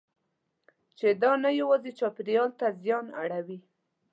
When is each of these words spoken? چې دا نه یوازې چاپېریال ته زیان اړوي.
چې 0.97 1.07
دا 1.21 1.31
نه 1.43 1.49
یوازې 1.61 1.91
چاپېریال 1.99 2.49
ته 2.59 2.67
زیان 2.81 3.05
اړوي. 3.21 3.59